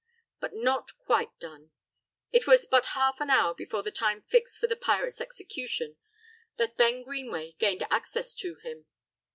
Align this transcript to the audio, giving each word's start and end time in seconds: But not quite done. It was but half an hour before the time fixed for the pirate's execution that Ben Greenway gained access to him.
But 0.39 0.55
not 0.55 0.97
quite 0.97 1.37
done. 1.37 1.69
It 2.31 2.47
was 2.47 2.65
but 2.65 2.87
half 2.97 3.21
an 3.21 3.29
hour 3.29 3.53
before 3.53 3.83
the 3.83 3.91
time 3.91 4.23
fixed 4.23 4.59
for 4.59 4.65
the 4.65 4.75
pirate's 4.75 5.21
execution 5.21 5.95
that 6.57 6.75
Ben 6.75 7.03
Greenway 7.03 7.51
gained 7.59 7.85
access 7.91 8.33
to 8.33 8.55
him. 8.63 8.87